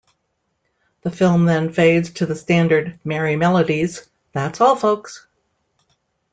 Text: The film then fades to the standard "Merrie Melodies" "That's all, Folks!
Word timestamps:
The 1.03 1.11
film 1.11 1.45
then 1.45 1.71
fades 1.71 2.09
to 2.13 2.25
the 2.25 2.35
standard 2.35 2.99
"Merrie 3.05 3.35
Melodies" 3.37 4.09
"That's 4.33 4.59
all, 4.59 4.75
Folks! 4.75 5.27